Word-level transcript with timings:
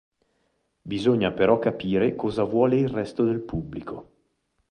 Bisogna 0.81 1.31
però 1.31 1.59
capire 1.59 2.15
cosa 2.15 2.41
vuole 2.43 2.75
il 2.77 2.89
resto 2.89 3.23
del 3.23 3.39
pubblico. 3.39 4.09